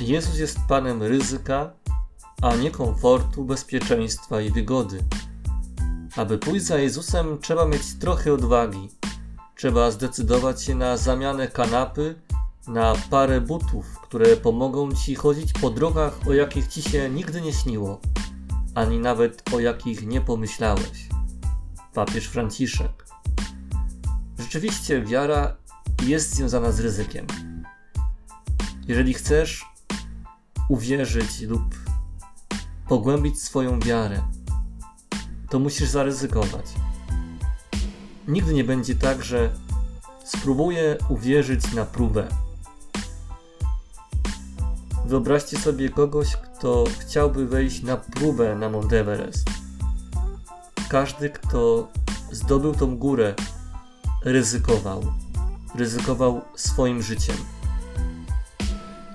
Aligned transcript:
Jezus 0.00 0.38
jest 0.38 0.58
Panem 0.68 1.02
ryzyka, 1.02 1.70
a 2.42 2.56
nie 2.56 2.70
komfortu, 2.70 3.44
bezpieczeństwa 3.44 4.40
i 4.40 4.50
wygody. 4.50 5.04
Aby 6.16 6.38
pójść 6.38 6.66
za 6.66 6.78
Jezusem, 6.78 7.38
trzeba 7.40 7.66
mieć 7.66 7.94
trochę 8.00 8.32
odwagi. 8.32 8.88
Trzeba 9.56 9.90
zdecydować 9.90 10.62
się 10.62 10.74
na 10.74 10.96
zamianę 10.96 11.48
kanapy 11.48 12.14
na 12.66 12.94
parę 13.10 13.40
butów, 13.40 14.00
które 14.00 14.36
pomogą 14.36 14.92
ci 14.92 15.14
chodzić 15.14 15.52
po 15.52 15.70
drogach, 15.70 16.18
o 16.26 16.32
jakich 16.32 16.68
ci 16.68 16.82
się 16.82 17.10
nigdy 17.10 17.40
nie 17.40 17.52
śniło, 17.52 18.00
ani 18.74 18.98
nawet 18.98 19.54
o 19.54 19.60
jakich 19.60 20.06
nie 20.06 20.20
pomyślałeś. 20.20 21.08
Papież 21.94 22.26
Franciszek. 22.26 23.06
Rzeczywiście 24.38 25.02
wiara 25.02 25.56
jest 26.06 26.34
związana 26.34 26.72
z 26.72 26.80
ryzykiem. 26.80 27.26
Jeżeli 28.88 29.14
chcesz 29.14 29.71
uwierzyć 30.68 31.40
lub 31.40 31.62
pogłębić 32.88 33.42
swoją 33.42 33.80
wiarę, 33.80 34.22
to 35.50 35.58
musisz 35.58 35.88
zaryzykować. 35.88 36.66
Nigdy 38.28 38.54
nie 38.54 38.64
będzie 38.64 38.94
tak, 38.94 39.24
że 39.24 39.54
spróbuję 40.24 40.98
uwierzyć 41.08 41.72
na 41.72 41.84
próbę. 41.84 42.28
Wyobraźcie 45.06 45.58
sobie 45.58 45.88
kogoś, 45.88 46.36
kto 46.36 46.84
chciałby 46.98 47.46
wejść 47.46 47.82
na 47.82 47.96
próbę 47.96 48.56
na 48.56 48.68
Mount 48.68 48.92
Everest. 48.92 49.50
Każdy, 50.88 51.30
kto 51.30 51.88
zdobył 52.32 52.74
tą 52.74 52.96
górę, 52.96 53.34
ryzykował. 54.24 55.02
Ryzykował 55.74 56.40
swoim 56.56 57.02
życiem. 57.02 57.36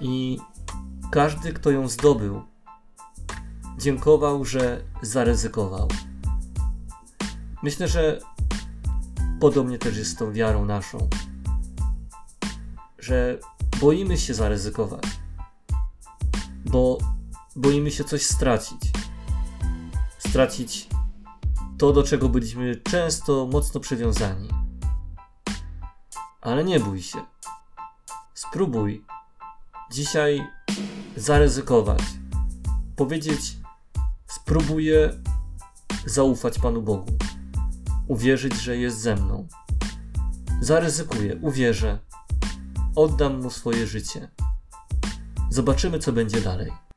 I 0.00 0.38
każdy, 1.10 1.52
kto 1.52 1.70
ją 1.70 1.88
zdobył, 1.88 2.42
dziękował, 3.78 4.44
że 4.44 4.82
zaryzykował. 5.02 5.88
Myślę, 7.62 7.88
że 7.88 8.20
podobnie 9.40 9.78
też 9.78 9.96
jest 9.96 10.10
z 10.10 10.16
tą 10.16 10.32
wiarą 10.32 10.64
naszą, 10.64 11.08
że 12.98 13.38
boimy 13.80 14.18
się 14.18 14.34
zaryzykować, 14.34 15.04
bo 16.64 16.98
boimy 17.56 17.90
się 17.90 18.04
coś 18.04 18.26
stracić. 18.26 18.80
Stracić 20.18 20.88
to, 21.78 21.92
do 21.92 22.02
czego 22.02 22.28
byliśmy 22.28 22.76
często 22.76 23.48
mocno 23.52 23.80
przywiązani. 23.80 24.48
Ale 26.40 26.64
nie 26.64 26.80
bój 26.80 27.02
się. 27.02 27.18
Spróbuj 28.34 29.04
dzisiaj 29.90 30.46
zaryzykować. 31.16 32.02
Powiedzieć: 32.96 33.56
Spróbuję 34.26 35.14
zaufać 36.06 36.58
Panu 36.58 36.82
Bogu. 36.82 37.12
Uwierzyć, 38.08 38.54
że 38.54 38.76
jest 38.76 39.00
ze 39.00 39.16
mną. 39.16 39.48
Zaryzykuję, 40.60 41.36
uwierzę. 41.36 41.98
Oddam 42.96 43.42
mu 43.42 43.50
swoje 43.50 43.86
życie. 43.86 44.28
Zobaczymy, 45.50 45.98
co 45.98 46.12
będzie 46.12 46.40
dalej. 46.40 46.89